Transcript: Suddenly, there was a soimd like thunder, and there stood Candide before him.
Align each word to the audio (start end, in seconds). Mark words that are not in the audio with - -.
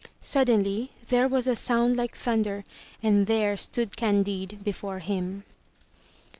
Suddenly, 0.19 0.89
there 1.09 1.27
was 1.27 1.47
a 1.47 1.51
soimd 1.51 1.95
like 1.95 2.15
thunder, 2.15 2.63
and 3.03 3.27
there 3.27 3.55
stood 3.55 3.95
Candide 3.95 4.57
before 4.63 4.97
him. 4.97 5.43